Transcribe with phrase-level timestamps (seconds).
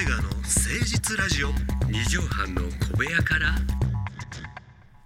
[0.00, 0.44] 岩井川の誠
[0.86, 1.48] 実ラジオ。
[1.90, 3.48] 二畳半の小部屋から。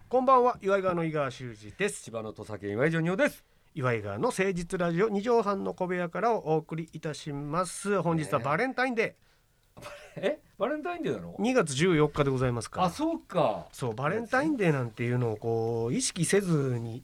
[0.09, 2.05] こんばんは岩井川の井川修司です。
[2.05, 3.43] 千葉の土佐県岩井ジョニオです。
[3.75, 8.01] 岩井川の誠実ラジオ二畳半の小部屋からお送りいたします。
[8.03, 9.17] 本日はバレンタインデ
[10.15, 10.39] え？
[10.59, 11.35] バレンタインデーなの？
[11.35, 12.83] ー2月14日でございますか。
[12.83, 13.67] らあそうか。
[13.73, 17.03] そうバレンタインデーなんていうのをこう意識せずに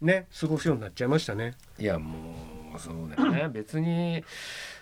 [0.00, 1.54] ね過ごすようになっちゃいましたね。
[1.78, 2.34] いやも
[2.74, 3.48] うそうだよね。
[3.48, 4.24] 別に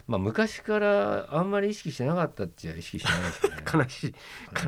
[0.07, 3.57] まあ昔からあんまり意識してなかったっちゃ意識してないですね。
[3.75, 4.15] 悲しい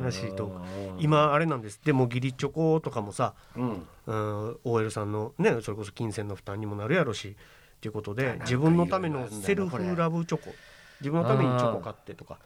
[0.02, 0.48] 悲しいとう。
[0.48, 0.62] ん。
[0.98, 1.80] 今あれなんです。
[1.84, 3.86] でも義理チョコとかもさ、うん。
[4.06, 7.36] うん、OL さんのねそれこそ金銭の負担にもなるやろし
[7.80, 10.54] ということで自分のためのセルフラブチョコ。
[11.00, 12.38] 自分のためにチョコ買ってとか。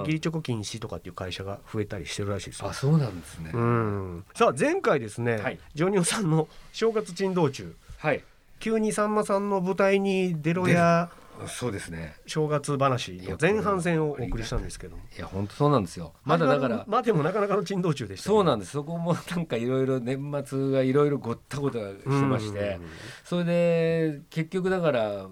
[0.00, 2.68] 義理チョコ禁止とかっていう会社が増えたりしてるらしいですよ。
[2.68, 4.24] あそうなんですね、うん。
[4.34, 5.58] さあ前回ですね、はい。
[5.74, 7.74] ジョニオさんの正月珍道中。
[7.96, 8.22] はい。
[8.58, 11.10] 急にさんまさんの舞台に出ろや
[11.46, 12.14] そうですね。
[12.26, 15.02] 正月話の前半戦をお送りしたんですけども。
[15.16, 16.12] いや本当そうなんですよ。
[16.24, 18.72] まだだからまあでもなかなかの珍道中でしたね、そうなんです。
[18.72, 22.78] そこもなんかいろいろ年末がいろいろごったごたしてまして。
[23.24, 25.26] それで結局だから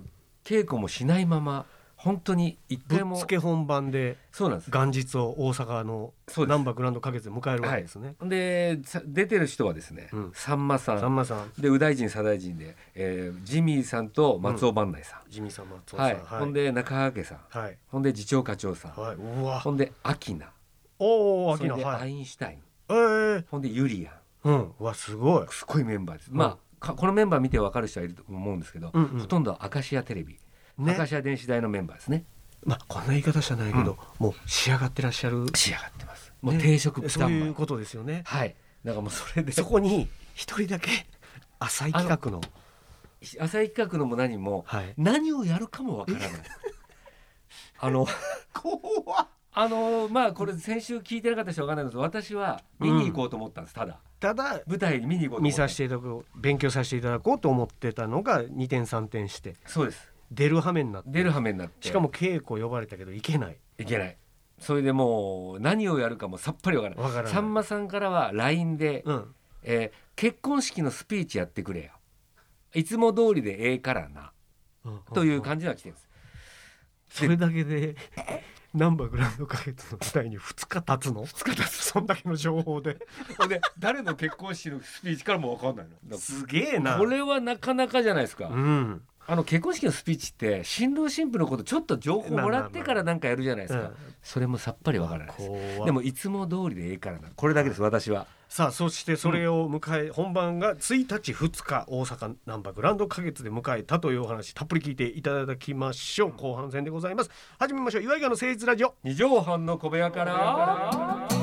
[0.44, 1.66] 稽古もしないまま
[2.04, 4.70] 本当に一ぶっ回もつけ本番でそうなんです。
[4.70, 6.12] 元日を大阪の
[6.46, 10.32] 難波グランド花月で迎えるわけですね、でさ出てる人はですね、うん。
[10.34, 11.00] さんまさん。
[11.00, 11.48] さんまさん。
[11.58, 16.06] で右大臣左大臣で、えージミーさんと松尾万内さん、地味さん松尾さん。
[16.06, 17.38] はい、ほんで中川家さん。
[17.48, 17.78] はい。
[17.90, 19.16] ほんで次長課長さん、はい。
[19.16, 19.60] うわ。
[19.60, 20.50] ほんでアキナ。
[20.98, 22.10] おおア野はい。
[22.10, 22.58] インシュタイン。
[22.90, 24.52] えー、ほんでユリアン。
[24.52, 24.72] うん。
[24.78, 25.46] うわすごい。
[25.48, 29.20] すごいメンバーです、まあかこのメンバー見てわかる人はいると思うんですけど、うんうん。
[29.20, 30.38] ほとんどアカシアテレビ、
[30.78, 30.92] ね。
[30.92, 32.24] アカシア電子台のメンバーですね。
[32.64, 35.46] まあこんな言い方じゃないけど、もう仕上がってらっしゃる。
[35.54, 36.32] 仕上がってます。
[36.40, 38.22] もうね定食そういうことですよね。
[38.26, 38.54] はい。
[38.84, 39.52] だからもうそれで。
[39.52, 41.06] そこに一人だけ
[41.58, 42.40] 浅い企画の。
[43.40, 44.94] 浅井企画のも何もはい。
[44.96, 46.28] 何をやるかもわからない。
[47.80, 48.06] あの
[48.52, 49.28] 怖っ。
[49.56, 54.00] あのまあこれ先週聞いてなかった人はわかんないんですけど私は見に行こうと思ったんです、ただ。
[54.18, 59.54] ただ舞台に見に行こう見させていただこう勉強させていただこうと思ってたのが二点三点して。
[59.66, 61.10] そうです出る羽目になって。
[61.10, 61.88] 出る羽目になって。
[61.88, 63.56] しかも稽古呼ばれたけど行けない。
[63.78, 64.16] いけない。
[64.58, 67.04] それでもう何をやるかもさっぱりわからない。
[67.04, 67.32] わからない。
[67.32, 69.34] さんまさんからは LINE で、うん。
[69.62, 71.90] えー結婚式のスピーチやってくれよ。
[72.72, 74.32] いつも通りでええからな。
[75.12, 76.08] という感じが来てるんです。
[77.08, 77.96] それだけで
[78.74, 81.70] ナンバーグランド花月の舞台に2日経つの？2日経つ。
[81.84, 82.94] そんだけの情報で。
[83.48, 86.18] で誰の結婚式のスピーチからもわかんないの。
[86.18, 86.98] すげえな。
[86.98, 93.94] これはなかなかじゃないですか、うんあの結婚式のスピーチって新郎新婦のことちょっと情報もらってからなんかやるじゃないですか、うん。
[94.22, 95.84] それもさっぱりわからないです。
[95.84, 97.30] でもいつも通りでええからな。
[97.34, 98.26] これだけです私は。
[98.48, 106.32] さあそしてそれを迎え、本番が1日2日大阪ナンバーグランド花月で迎えたというお話たっぷり聞いていただきましょう。
[106.32, 107.30] 後半戦でございます。
[107.58, 108.02] 始めましょう。
[108.02, 108.94] 岩井川の誠実ラジオ。
[109.02, 111.33] 二畳半の小部屋から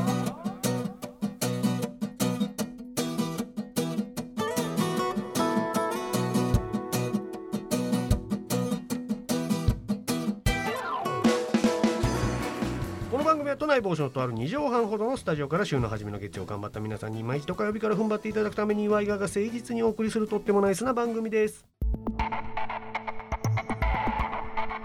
[13.72, 21.66] の番組は都内某所のとある2畳半ほどのスタジオから週の初めの月曜頑張った皆さんに今一度火曜日から踏ん張っていただくために岩井川が誠実にお送りするとってもナイスな番組です。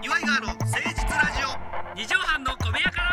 [0.01, 3.07] 岩井川の誠実ラジ二畳半の小部屋から。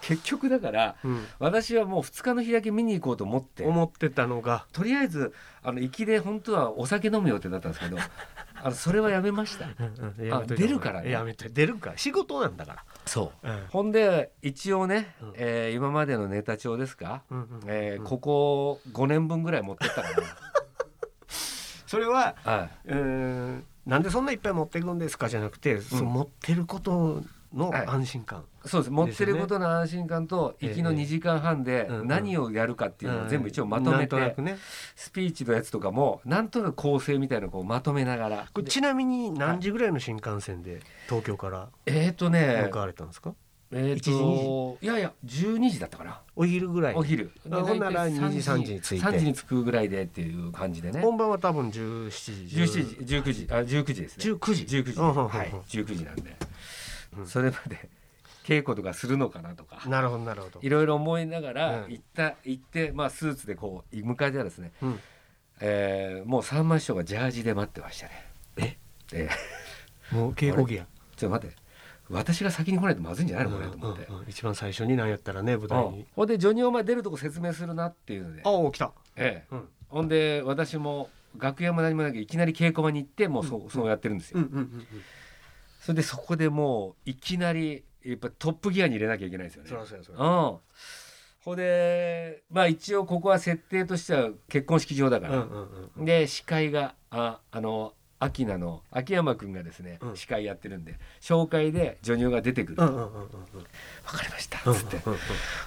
[0.00, 3.64] 結局だからオ、うん、私はもう2日の日だけ見に行こうと思って。
[3.64, 4.66] 思ってたのが。
[4.72, 7.98] とりあえずあの行きで本当はお酒飲む予定だったんですけど
[8.64, 9.66] あのそれはやめました。
[9.66, 10.26] うんうん。
[10.26, 10.56] やめといた方がいい。
[10.56, 11.10] 出るからね。
[11.10, 11.90] やめて出るか。
[11.90, 13.46] ら仕事なんだかそう。
[13.46, 13.66] ら、うん。
[13.68, 15.32] ほんで一応ね、うん。
[15.36, 20.08] えー今までのネタ帳ですか、うんえーここ5年分ぐらい持ってったか
[21.86, 25.28] それはな、はい、うーんなんでそんないっぱい持っていくんですか？
[25.28, 27.22] じゃなくて、その持ってること
[27.52, 28.90] のはい安心感、そうです。
[28.90, 34.16] 持ってることの安心感とええ行きの2時間半で何をやるかっていうのを全部一応まとめて
[34.96, 38.48] スピーチのやつとかもなんとなく構成みたいなのをこうまとめながら。
[38.66, 43.34] ちなみに何時ぐらいの新幹線で東京からえっ、とね向かわれたんですか、
[43.70, 46.20] えっ、1時2といやいや12時だったかな。
[46.36, 47.30] お昼ぐらいお昼。
[47.50, 49.06] あほんなら大体2時3時に着いて。
[49.06, 51.00] 3時に着くぐらいでっていう感じでね。
[51.00, 52.56] 本番は多分17時。
[52.56, 54.24] 17時19時あ19時ですね。
[54.24, 54.64] 19時。
[54.78, 55.00] 19時。
[55.00, 55.50] はい。
[55.68, 56.36] 19時なんで、
[57.18, 57.26] うん。
[57.26, 57.88] それまで
[58.44, 59.88] 稽古とかするのかなとか。
[59.88, 60.60] なるほどなるほど。
[60.62, 61.90] いろいろ思いながらうん。
[61.92, 65.00] 行った、行ってまあスーツでこう迎えてはですね、うん。
[65.60, 68.30] えーもうさんま師匠がジャージで待ってましたね。
[68.58, 68.76] え？
[69.12, 70.86] えーもう稽古着や？
[71.16, 71.56] ちょっと待って。
[72.10, 73.68] 私が先に来ないとまずいんじゃないのこれ？
[73.68, 74.20] と思って、うんうん。
[74.22, 75.92] うん一番最初に何やったらね舞台うん。
[75.94, 78.42] にほんでジョニーお前出るとこ説明するなっていうので。
[78.44, 78.92] あお来た。
[79.16, 79.54] ええ。
[79.54, 79.68] うん。
[79.88, 81.08] ほんで私も
[81.38, 84.40] 楽屋も何もなきゃいきなり稽古場に行ってもうそう,、そうやってるんですよ。
[84.40, 84.86] うんうんうん。
[85.80, 89.68] それでそこでもういきなりやっぱトップギアに入れなきゃいけないんですよね。
[89.70, 90.58] そらそうやそらうん。
[91.44, 100.16] ほんでまあ一応ここは設定としては結婚式場だから、うんうんうんで司会がああの秋名の秋山君がですね、うん。
[100.16, 102.76] 司会やってるんで紹介でジョニオが出てくる。
[102.76, 103.08] と「うんうんうんうん。
[103.12, 105.12] 分かりました」うんっつって、うん。
[105.12, 105.18] うん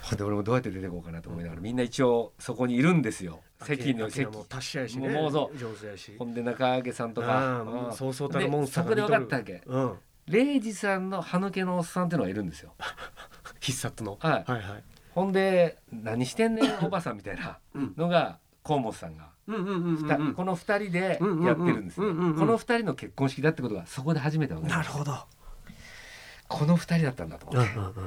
[0.02, 3.42] ほんで俺もどうやって出てこうかなと思いながらみんな一応そこにいるんですよ。
[3.62, 5.10] 席の席も達者やしね。
[5.10, 6.18] もうそう。
[6.18, 7.58] ほんで中揚さんとか。
[7.60, 9.62] あうんあそうそうたるモンスターでそこで分かったわけ。
[9.66, 9.94] うん
[10.28, 12.74] 礼二さんの歯抜けのおっさんっていうのがいるんですよ。
[13.60, 14.18] 必殺の。
[14.22, 14.32] はい。
[14.52, 14.84] はいはい。
[15.16, 17.94] ほんで「何してんねん おばさん」みたいなうん。
[17.98, 19.30] のが河本さんが、
[20.36, 21.00] この二人で
[21.46, 22.06] やってるんですこ
[22.46, 24.94] の二人の結婚式だってことがそこで初めて分かりました。
[24.94, 25.26] なるほど。
[26.50, 28.00] この二人だったんだとうんうん思って、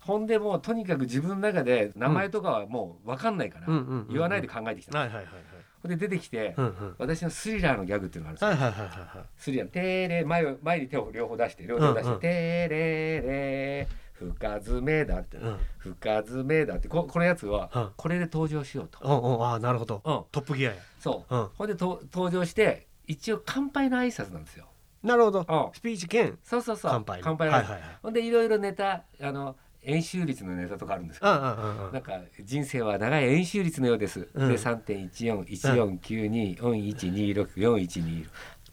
[0.00, 5.34] ほんでもうとにかく自分の中で名前とかはもう分かんないから、うんうんうんうん言わないで考えてきた、はいはいはいはい。
[5.34, 5.49] ほん
[5.88, 6.94] で出てきて、うんうん。
[6.98, 9.26] 私のスリラーのギャグっていうのがあるんですよ、はいはいはいはいはい。
[9.36, 9.68] スリラー。
[9.68, 12.20] テーレ前を前に手を両方出して両手を出して、うんうん。
[12.20, 13.88] レレ
[14.20, 15.56] 深爪だって、うん。
[15.78, 16.88] 深爪だって。
[16.88, 17.90] ここのやつはうん。
[17.96, 19.42] これで登場しようと、うんうん。
[19.42, 20.02] ああなるほど。
[20.04, 20.76] うん、トップギアや。
[20.98, 21.48] そう、うん。
[21.56, 24.66] ほんでと登場して一応乾杯の挨拶なんですよ。
[25.02, 25.40] なるほど。
[25.40, 25.74] うん。
[25.74, 26.90] スピーチ兼そうそうそう。
[26.90, 27.20] 乾杯。
[27.22, 27.82] 乾杯はいはいはい。
[28.02, 34.28] ほんでいろいろネタあの円周率のネタとかあるんですけどなんか人生は長い円周率のようです。
[34.34, 34.48] うん。
[34.48, 38.26] で三点一四一四九二四一二六四一二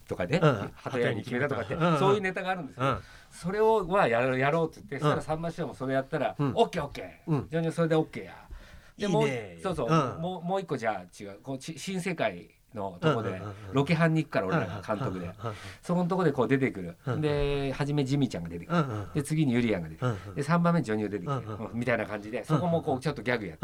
[0.07, 0.71] とかで、うん。
[0.75, 1.97] 鳩屋に決めたとかって、うん。
[1.99, 2.85] そういうネタがあるんですよ。
[2.85, 2.99] うん。
[3.31, 4.99] それをはやろうやろうって言って、ん。
[4.99, 6.51] そしたらさんま師匠もそれやったら、うん。
[6.55, 7.31] オッケーオッケー。
[7.31, 7.47] うん。
[7.49, 8.35] ジョニオそれでオッケーや。
[8.97, 9.27] でもう
[9.61, 10.21] そうそう、うん。
[10.21, 11.39] もうもう一個じゃあ違う。
[11.41, 13.41] こうち新世界のとこで
[13.73, 15.29] ロケハンに行くから俺らが監督で。
[15.81, 21.79] そこのとこでこう出てくる、うんで初めジミちゃんが出てくる、で次にユリアンが出てくる、で3番目にジョニオ出てくる、うんうん。
[21.79, 23.61] みたいな感じでそこもこうちょっとギャグやって、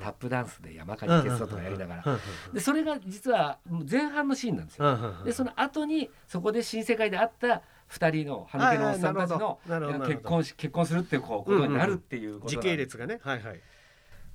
[0.00, 2.04] タップダンスで山火事消そうとかやりながら、
[2.52, 3.58] でそれが実は
[3.90, 5.24] 前半のシーンなんですよ。
[5.24, 9.58] でその後にそこで新世界で会った2人の歯抜けのおっさんたちの
[10.06, 13.20] 結婚し結婚するっていうこうことになるっていう時が系列がね。
[13.22, 13.60] はいはい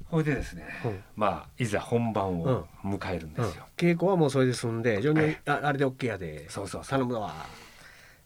[0.09, 1.03] ほいでですね、うん。
[1.15, 3.65] まあいざ本番を迎えるんですよ。
[3.75, 6.49] 稽古はもうそれで済んでジョニオああれで OK やで。
[6.49, 7.33] そうそう頼むわ。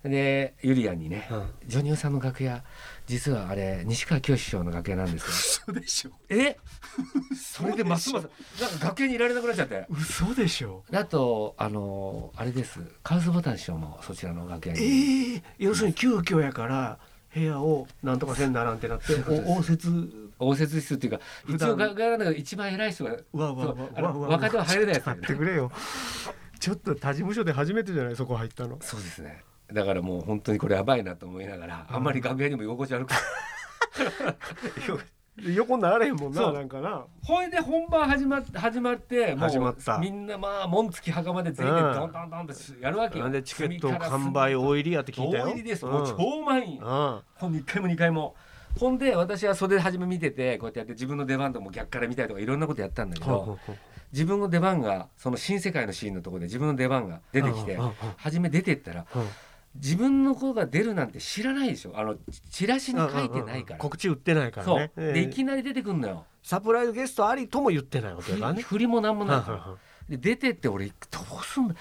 [0.03, 1.49] でユリアンにね、うん。
[1.67, 2.63] ジョニオさんの楽屋
[3.05, 5.65] 実はあれ西川きよし師匠の楽屋なんですよ。
[5.67, 6.11] 嘘でしょ。
[6.29, 6.57] え？
[7.35, 8.27] それでますます
[8.59, 9.85] なんか楽屋にいられなくなっちゃって。
[9.89, 10.83] 嘘でしょ。
[10.91, 12.79] あとあのあれです。
[13.03, 16.97] カウスボタン師匠もそちらの楽屋えに、え要するに急遽やから
[17.33, 19.13] 部屋をなんとかせんならんってなって
[19.47, 19.89] お応接。
[20.39, 25.13] 応接室っていうか一応楽屋なんだけど一番偉い人がうわうわうわわうわ若手は入れないやつね。
[25.15, 25.71] 待ってくれよ。
[26.59, 28.15] ちょっと他事務所で初めてじゃない？
[28.15, 28.77] そこ入ったの。
[28.81, 29.43] そうですね。
[29.71, 33.13] だからもう本当にこれやばいなと思いながら、あんまり楽屋にも居心地悪く
[35.55, 36.53] 横になられへんもんなそう。
[36.53, 37.05] なんかな。
[37.23, 39.97] ほいで本番始まって始まってもう始まった。
[39.97, 41.93] みんなまあ門付き袴で全員でうん。
[41.93, 43.25] ドンドンドンってやるわけよ。
[43.25, 45.45] なんでチケット完売大入りやって聞いたよ。
[45.45, 45.91] 大入りです、うん。
[45.91, 46.79] もう超満員。
[46.79, 47.21] うん。
[47.35, 48.35] ほん1回も2回も。
[48.79, 53.75] ほんで私は袖で初め見ててこうやってやって自分の出番とも逆から見たりとかいろんなことやったんだけど、ほうほうほう。
[54.13, 57.93] 自分の出番がその新世界のシーンのところで自分の出番が出てきてうんうんうん。
[58.17, 59.27] 初め出てったらうん
[59.75, 61.93] 自分の子が出るなんて知らないでしょ。
[61.95, 62.17] あの
[62.49, 64.79] チラシに書いてないから、告知売ってないからそう。
[64.79, 65.21] ね、ええ。
[65.21, 66.25] でいきなり出てくんのよ。
[66.43, 68.61] サプライズゲストありとも言ってないわけだね。
[68.61, 69.57] 振りもなんもないから。
[69.57, 69.77] は
[70.09, 70.93] で出てって俺ど
[71.39, 71.75] うすんだ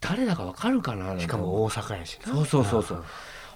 [0.00, 1.18] 誰だかわかるかな？
[1.18, 2.32] しかも大阪やしな。
[2.32, 3.04] そうそうそうそう。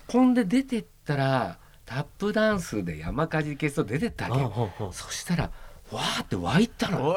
[0.09, 4.93] ほんで出てったらタップダンスで山火事消すと出てったわけ。
[4.93, 5.45] そしたら
[5.93, 7.11] わーって湧いたの。
[7.11, 7.16] おい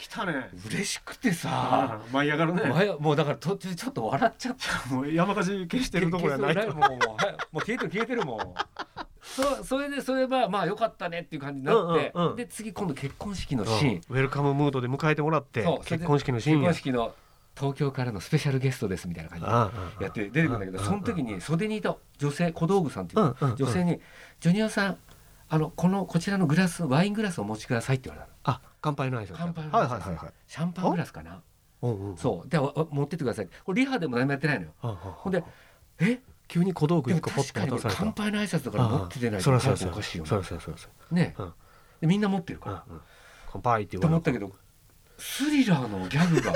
[0.00, 0.48] 来たね。
[0.66, 1.48] 嬉しくてさ。
[1.52, 2.62] あ舞い上がるね。
[2.64, 4.56] 前もうだから途中ちょっと笑っちゃっ
[4.88, 4.88] た。
[4.94, 6.96] もう山火事消してるところやないもうもうはい
[7.52, 8.54] もう消えてる消えてるもん
[9.22, 12.36] そそれでそれはまあよかったねっていう感じになって、うんうんうん。
[12.36, 16.68] で次今度結婚式のうんシーン、ウェルカムムードで迎えてもらって結婚式のシー結ンや。
[16.70, 17.14] 婚式の
[17.56, 24.00] 東京からのスペシャルゲストですみたいな感じでやって出てくるんだけどうんその時に袖にいた女性小道具さんっていう女性に
[24.40, 24.96] 「ジョニオさん
[25.48, 28.56] あのこのこちらのグラスワイングラスをお持ちください」って言われたの。
[28.56, 30.32] あ乾杯の挨拶乾杯のはいはいはいはい。
[30.46, 31.42] シャンパングラスかな？
[32.16, 32.48] そう。
[32.48, 33.48] でわ持ってってください。
[33.64, 34.72] これリハでも何もやってないのよ。
[34.80, 35.42] ほんで
[36.00, 36.20] 「え？
[36.48, 38.00] 急に小道具でも一個ポッ確かにと渡された。
[38.02, 40.42] 乾杯の挨拶だから持って出ないとそらそらそらおかしいよそね
[41.12, 41.52] ねうん。
[42.00, 42.76] でみんな持ってるから。
[42.76, 43.00] らうんうん。
[43.52, 44.52] 乾杯ってと言われ思ったけど
[45.18, 46.52] スリラーのギャグが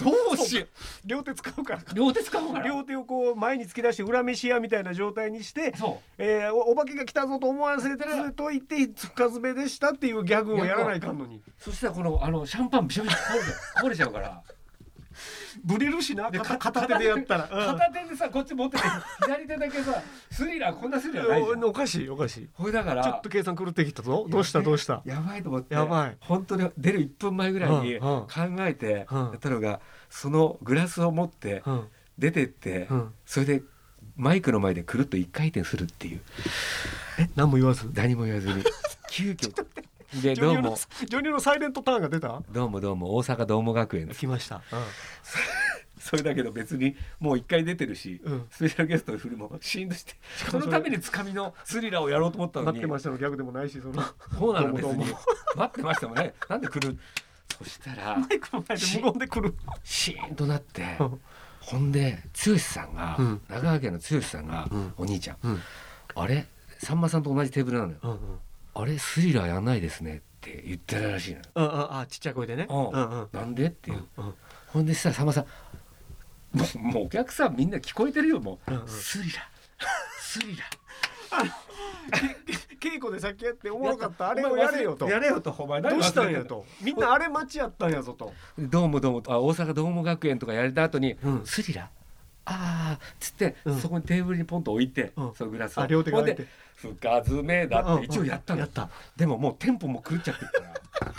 [0.00, 0.66] どうしよ
[1.04, 1.78] 両手使うから。
[1.78, 2.66] う両手使うから。
[2.66, 11.36] 両手をこう前に突き出して裏飯屋みたいな状態にしてそえー、おお化けが来たぞと思わせてといて深爪でしたっていうギャグをやらないかんのに。
[11.36, 14.42] うそしたらこのあのシャンパンびしょびしょこぼれちゃうこぼれちゃうから
[15.62, 17.78] ブレるしなで片片手でやったら、うん。
[17.78, 18.82] 片手でさこっち持ってて
[19.24, 22.48] 左手だけさスリラーこんなスリラーないじゃんおかしいおかしい。
[22.56, 24.26] これだからちょっと計算狂ってきたぞ。
[24.28, 25.02] どうしたどうした？
[25.04, 26.16] やばいと思ってやばい。
[26.20, 28.26] 本当に出る1分前ぐらいにうんうん。
[28.26, 28.28] 考
[28.60, 29.18] えてうん。
[29.18, 29.80] やったのが
[30.10, 31.88] そのグラスを持ってうん。
[32.18, 33.14] 出てってうん。
[33.26, 33.62] それで
[34.16, 36.20] マイクの前でくるっと一回転するっていう。
[37.18, 37.90] え何も言わず？
[37.94, 38.64] 何も言わずに。
[39.10, 39.64] 急遽。
[40.22, 40.76] でどうも。
[41.06, 42.40] ジョニオのサイレントターンが出た？
[42.52, 43.16] どうもどうも。
[43.16, 44.62] 大阪どうも学園来ました、
[45.24, 45.38] そ
[46.16, 48.46] れだけど別にもう一回出てるし、うん。
[48.50, 50.14] スペシャルゲストの振りもシーンとして
[50.50, 52.72] そのためにつかみのスリラーをやろうと思ったのに。
[52.72, 54.02] 待ってましたのでもないしその。
[54.38, 55.04] そうなの別に。
[55.56, 56.34] 待ってましたもんね。
[56.48, 56.98] なんで来る？
[57.58, 59.54] そしたらマイクの前で無言で来る。
[59.82, 61.20] シーンとなってうん。
[61.60, 63.40] ほんで剛さんが、うん。
[63.48, 64.92] 長川家の剛さんが、うん。
[64.98, 65.60] お兄ちゃん、うん。
[66.16, 66.46] あれ？
[66.78, 67.98] さんまさんと同じテーブルなのよ。
[68.02, 68.18] うんうん。
[68.74, 68.98] あれ？
[68.98, 71.44] スリラーやんないですねって言ってたらしいのよ。
[71.54, 72.66] あああちっちゃい声でね。
[72.68, 72.88] うん。
[72.88, 73.28] うんうん。
[73.32, 73.66] なんで？
[73.66, 74.34] っていう、うん
[74.68, 75.46] ほんでささんまさん
[76.54, 78.88] もうもうお客さんみんな聞こえてるよもう、うんうん。
[78.88, 79.42] スリラー。
[80.20, 80.64] スリラ
[82.80, 85.08] 稽古でさっきやっておもろかったーあれをやれよと。
[85.08, 85.80] やれよとお前。
[85.80, 86.46] どうしたんやと。
[86.46, 88.32] とみんなあれ待ちやったんやぞと。
[88.58, 91.42] どうもどうもあ大阪どうも学園とかやれた後に、うん。
[91.44, 91.84] スリラー。
[92.46, 93.80] ああつって、うん。
[93.80, 95.34] そこにテーブルにポンと置いて、うん。
[95.34, 95.82] そのグラスを。
[95.82, 96.46] あ両手が空いて。
[96.76, 98.90] 深爪だって一応やったの、やった。
[99.16, 101.14] でももうテンポも狂っちゃってるから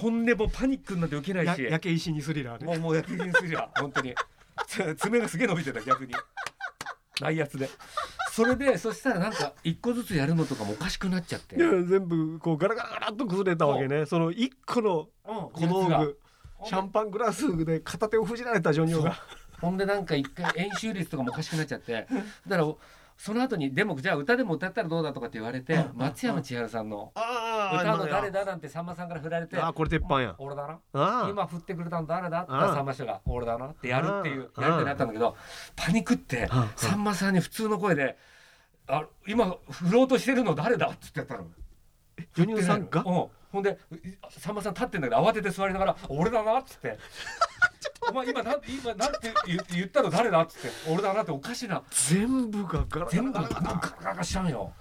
[0.00, 4.14] ほんでもうパニックになって受けないやし焼け石にスリラーでもうもう焼きにすりゃ 本当に。
[4.66, 6.14] つ爪がすげえ伸びてた逆に。
[7.20, 7.68] ないやつで。
[8.30, 11.56] それでそしたらなんか一個ずつやるのとかもおかしくなっちゃって。
[11.56, 14.06] いや全部こうガラガラガラっと崩れたわけね。
[14.06, 16.18] その一個の小道具
[16.64, 19.16] シャンパングラスで片手を封じられたジョニオが。
[19.60, 22.06] ほんでなんか一回演習率とかもおかしくなっちゃって。
[22.46, 22.74] だから
[23.18, 30.36] その後にでもじゃあ歌でも歌ったらどうだとかって言われてうん松山千春さんのあ歌うの誰だなんてさんまさんから振られてあこれ鉄板や。
[30.38, 31.28] 俺だな。
[31.28, 35.36] 今振ってくれたの誰だってさんま師匠が俺だなってやるっていうやり手になったんだけど
[35.74, 38.16] パニックってさんまさんに普通の声で
[38.86, 41.50] 「あ今振ろうとしてるの誰だ?」って言ってやったの。
[42.34, 43.00] ジョニオさんが？
[43.00, 43.78] うん、ほんで
[44.30, 46.96] さんまさん立ってんだけど慌てて座りながら「俺だな」っつって
[48.08, 51.82] 「お前今なん今なんて言言ったの誰だ?」っつって「俺だな」っておかしな。
[51.90, 53.80] 全部がガラガ全部ガラガラ。
[54.00, 54.72] ガラガしたんよ。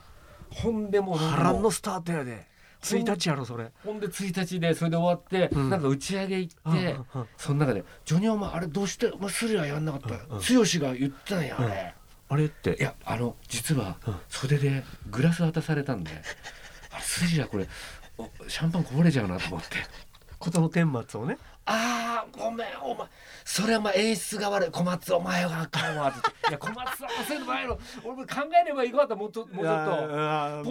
[0.50, 2.48] ほんでもうラ波乱のスタートやで。
[2.82, 5.70] 1日やろそれほんで1日でそれで終わって、うん。
[5.70, 7.28] なんか打ち上げ行って、うんうんうん。
[7.36, 10.42] その中で「ジョニオお前あれどうしてお前スリラーやんなかったよ、うんうん。
[10.42, 11.94] 剛が言ったんやあれ」
[12.30, 12.78] あれって。
[12.80, 14.16] いやあの実はうん。
[14.30, 16.12] 袖でグラス渡されたんで
[16.94, 17.68] 「あれスリラーこれ
[18.18, 19.78] おシャンパンこぼれちゃうな」と思って。
[20.40, 21.57] 事の顛末をね「あー
[22.50, 23.08] ごめんお前
[23.46, 24.72] それはまあ演出が悪い。
[24.72, 28.28] 小松お前があかんわ」って言って「いや小松さんのせいの前の俺も考
[28.62, 29.92] えればいいかったもうちょもうちょっと」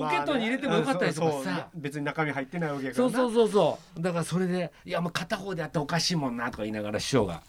[0.01, 1.69] ポケットに入れてもよかったりとかさ。
[1.75, 3.13] 別に中身入ってないわけやからな。
[3.13, 4.03] そうそうそうそう。
[4.03, 7.43] だからそれで「いやもう片方でやっておかしいもんな」とか言いながら師匠が。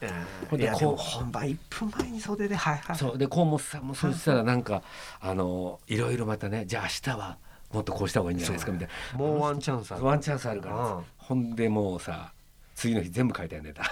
[0.49, 2.95] ほんでこう本番1分前に袖ではいはい。
[2.95, 3.17] そう。
[3.17, 4.81] で河本さんもそうしたらなんか
[5.19, 7.37] あのいろいろまたねじゃあ明日は
[7.73, 11.05] もっとこうした方がいいんじゃないですかみたいもうワンチャンスあるなワンチャンスあるからうん。
[11.17, 12.31] ほんでもうさ
[12.77, 13.83] 次の日全部書いたよネタ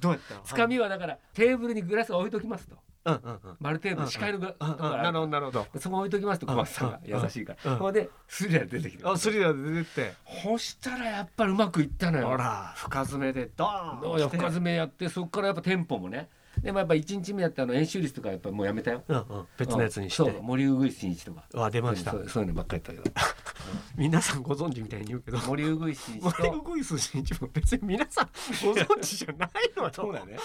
[0.00, 0.40] どうやったの？
[0.44, 2.76] つかみはだからテーブルにグラスを置いときますと。
[3.04, 3.38] うんうんうん。
[3.60, 4.78] 丸テーブル視界のグラうんうん。
[4.78, 5.66] なるほどなるほど。
[5.78, 7.72] そこ置いときますと小松さんが優しいから。
[7.72, 10.14] うんほんでスリラー出てきてあスリラーで出てって。
[10.42, 12.28] そしたらやっぱりうまくいったのよ。
[12.28, 16.30] ほら深爪でドーン深爪やってそこからやっぱテンポもね
[16.62, 19.02] でもやっぱ1日目やったあの演習率とかやっぱもうやめたよ。
[19.08, 19.46] うんうん。
[19.58, 21.44] 別のやつにしそうて森うぐいす一とか。
[21.54, 22.12] あ出ました。
[22.12, 23.14] そうそういうのばっかりやったけど。
[23.96, 25.38] 皆さんご存知みたいに言うけど。
[25.38, 28.30] 森うぐいす一森と岡イス一も別に皆さん
[28.64, 30.36] ご存知じゃないのよそうだね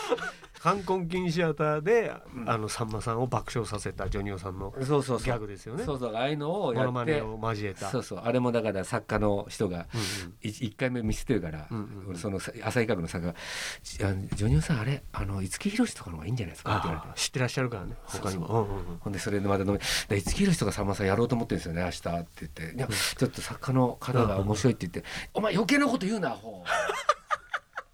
[0.62, 2.50] 冠婚金シアターで、うん。
[2.50, 5.84] あのさんまさんを爆笑させたジョニオさんのそうそうギャグですよね。
[5.84, 7.90] そうそうああいうのをやってモノマネを交えた。
[7.90, 8.20] そうそう。
[8.24, 10.36] あれもだから作家の人がうんうん。
[10.44, 13.38] い一回目見せてるから、うんうんそのさ浅井家具の作家が
[13.84, 17.20] じあ「ジョニオさんあれあの五木ひろしとかの方がいいんじゃないですか?」って言われて。
[17.20, 18.48] 知ってらっしゃるからね他にも。
[18.48, 18.98] うんうんうん。
[19.00, 22.88] ほんでそれでまた飲み「で五木ひろしとかさんまさんやろうと思ってるんですよね明日」って言って「いや
[23.18, 26.64] ちょっと作家の方が面白い」って言って「お前余計なこと言うなアホ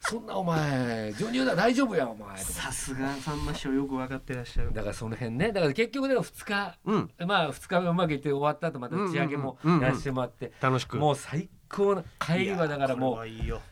[0.10, 4.74] そんなお前ジョニオだ大丈夫やお前」さすがさんま師匠よく分かってらっしゃる。
[4.74, 7.12] だからその辺ねだから結局だから2日うん。
[7.28, 9.84] まあ2日目うまくいって終わった後また打ち上げもうんうんうんうん。
[9.86, 10.98] やらせてもらって楽しく。
[10.98, 13.26] もう最高な帰りはだからもう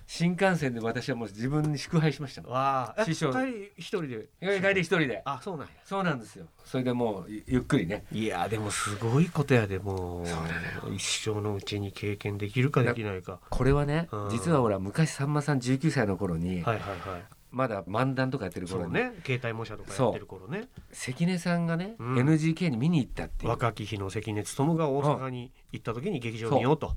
[0.08, 3.06] 新幹線で私はもう自分に祝杯しましたわあ。
[3.06, 3.32] 師匠。
[3.32, 4.28] 帰り一人で？
[4.42, 5.22] 帰り一人で。
[5.26, 5.74] あそうなんや。
[5.86, 6.46] そうなんですよ。
[6.66, 8.06] それでもうゆゆっくりね。
[8.12, 10.94] いやでもすごいことやでもう。
[10.94, 13.40] 一生のうちに経験できるかできないか。
[13.50, 14.30] これはねうん。
[14.30, 17.24] 実はほら昔さんまさん19歳の頃にはいはいはい。
[17.52, 19.14] まだ漫談とかやってる頃ね。
[19.24, 20.68] 携帯模写とかやってる頃ね。
[20.92, 22.16] 関根さんがねうん。
[22.16, 23.52] NGK に見に行ったっていう。
[23.52, 26.96] 若き日の関根勤が大阪に行った時に劇場見ようと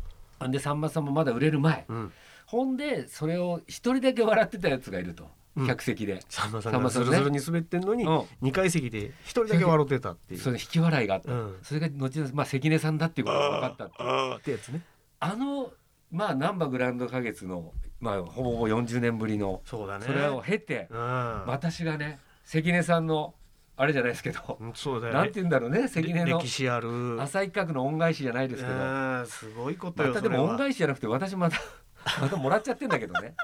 [0.50, 1.84] でさんまさんもまだ売れる前。
[1.88, 2.12] うん。
[2.46, 5.28] ほんでそれを一人だけ笑ってたやつがいると。
[5.56, 5.66] うん。
[5.66, 8.22] 客席で、さんまさんがズルに滑ってんのにうん。
[8.40, 10.40] 二階席で一人だけ笑ってたっていう。
[10.40, 11.56] それ引き笑いがあった、うん。
[11.62, 14.36] それが後々まあ関根さんだっていうことが分かったっていう。
[14.36, 14.82] ってやつね。
[15.20, 15.72] あの
[16.12, 20.04] まあ難波グランド花月のまあほぼほぼ40年ぶりのそうだね。
[20.06, 21.46] それを経て、うん。
[21.46, 23.34] 私がね関根さんの
[23.78, 25.14] あれじゃないですけど、うんそうだよ。
[25.14, 26.38] なんて言うんだろうね関根の。
[26.38, 27.20] 歴史ある。
[27.20, 31.58] 浅井企画の恩返しじゃないですけど、うんすごいことよまたでも恩返しじゃなくて私また
[32.20, 33.34] またもらっちゃってんだけどね。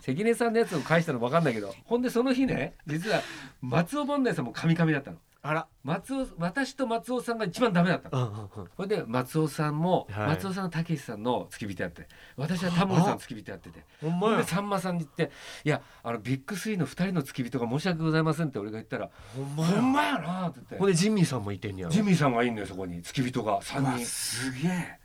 [0.00, 1.74] 関根さんのやつを返したの分かんないけど。
[1.84, 3.20] ほんでその日ね実は
[3.60, 8.28] 松尾万内さんもカミカミだったのあら松尾私と松尾さんが一番ダメだったの。
[8.28, 8.70] うんうんうん。
[8.76, 10.26] それで松尾さんも、はい。
[10.28, 12.06] 松尾さんのたけしさんの付き人やって
[12.36, 13.84] 私はタモリさんの付き人やってて。
[14.00, 15.32] ほんまでさんまさんに言って
[15.64, 20.78] 「いやあのビッグスリーの2人の付き人が申し訳ございません」って俺が言ったら「ほんまほんやまやな」って言って。
[20.78, 21.92] ほんでジミーさんもいてんねやろ。
[21.92, 23.60] ジミーさんがいんのよそこに付き人が。
[23.60, 24.98] 3うわ人すげえ。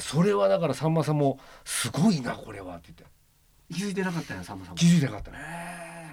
[0.00, 3.18] それはだからさんまさんも「すごいなこれは」って言って。
[3.70, 4.78] 気づいてなかったんやさんまさんも。
[4.78, 5.38] 気づいてなかったね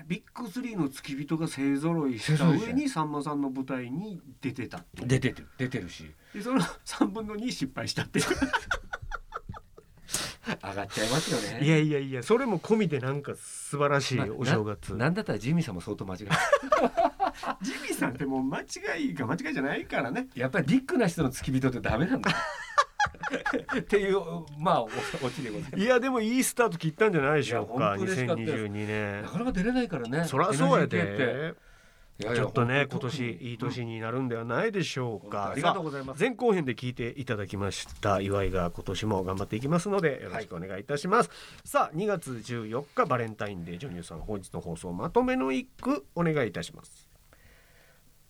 [0.07, 5.07] ビッグスリーの付き人が勢ぞろいした上にさんまさんの舞台に出てたっていう。
[5.07, 6.11] 出てる出てるし。
[6.33, 8.25] でその3分の2失敗したっていう。
[10.45, 11.65] 上がっちゃいますよね。
[11.65, 16.25] いやいやいやそれも込みでなんか素晴らしいまあお正月、ななんだったらジミーさんも相当間違え
[17.63, 18.65] ジミーさんってもう間違
[19.09, 20.27] いが間違いじゃないからね。
[20.33, 22.31] たやっぱりビッグな人の付き人ってダメなんだ
[23.79, 24.19] っていう
[24.57, 25.83] まあおオチでございます。
[25.83, 28.53] いやでもいいスタート切ったんじゃないでしょうかいや本当嬉しかったです。
[28.53, 29.21] 2022年。
[29.23, 30.25] なかなか出れないからね。
[30.25, 31.55] そりゃそうや NGK って
[32.17, 35.49] でちょっとね今年いい年になるんではないでしょうか。
[35.49, 36.19] ありがとうございます。
[36.21, 41.29] 前後編で聞いていただきました岩井が今年も頑張っていきますのでよろしくお願いいたします、
[41.65, 47.09] さあ2月14日バレンタインデージョニューさん本日の放送まとめの一句お願いいたします。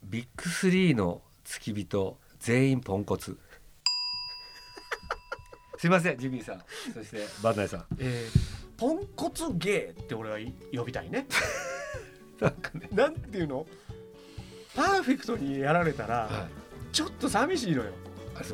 [0.04, 3.38] ビッグスリーの付き人全員ポンコツ
[5.78, 6.64] すいませんジミーさん。
[6.94, 7.26] そして。
[7.42, 7.86] バンダイさん。
[8.00, 10.38] えー、ポンコツゲーって俺は
[10.74, 11.28] 呼びたいね。
[12.40, 12.90] なんかね。
[12.92, 13.66] なんていうの？
[14.76, 16.48] パーフェクトにやられたら、は
[16.92, 16.94] い。
[16.94, 17.92] ちょっと寂しいのよ。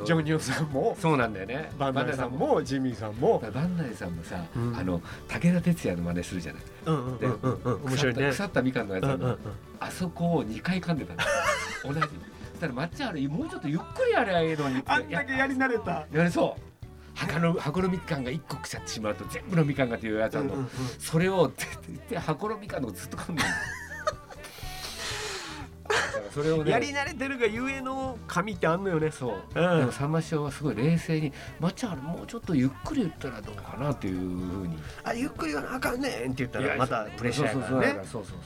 [0.04, 0.96] ジョニオさんも。
[1.00, 1.70] そうなんだよね。
[1.78, 3.40] バンダイさんもジミーさんも。
[3.52, 4.76] バンダイさんもさ、うん。
[4.76, 6.62] あの武田鉄矢の真似するじゃない。
[6.86, 7.84] うんうんでうんうんうん。
[7.86, 8.30] 面白いね。
[8.30, 9.38] 腐ったみかんのやつうんうんうん。
[9.80, 11.20] あそこを2回噛んでたの。
[11.92, 12.00] 同じ。
[12.00, 16.06] そしたら抹茶あれもうちょっとゆっくりやればいいのにあんだけやり慣れた。
[16.12, 16.71] やれそう
[17.14, 20.70] 箱の箱のみかんが1個腐ってしまうと全部のみかんがっていうやつあるの、うんうんうん。
[20.98, 21.52] それを
[22.16, 23.48] 箱のみかんのずっと噛んでる
[26.32, 29.80] それをねやり慣れてるがゆえの紙ってあんのよねそう、うん。
[29.80, 34.78] でもさんま師匠はすごい冷静に「抹茶あれもうちょっとゆっくり言ったらどうかな」っていうふうに。
[35.04, 38.00] あゆっくりはなあかんねんって言ったらまたプレッシャーやからね。
[38.04, 38.36] そうそうそう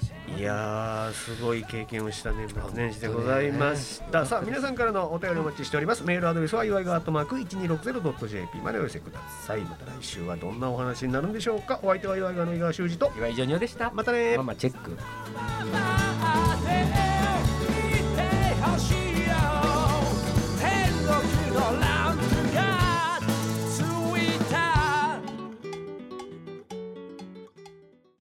[0.00, 6.04] 優しいいやーすごい経験をした年末年始でございました、さあ皆さんからのお便りお待ちしております。
[6.04, 9.60] メールアドレスは祝いがアットマーク 1260.jp までお寄せください。
[9.60, 11.78] また来週はどんなお話になるんでしょうか。
[11.82, 13.12] お相手は祝いがの井川修司と。
[13.16, 13.90] 岩井ジョニオでした。
[13.92, 14.96] またねママチェック
[15.36, 16.58] 「あ
[17.16, 17.21] て